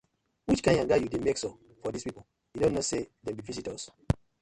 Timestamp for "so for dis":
1.41-2.05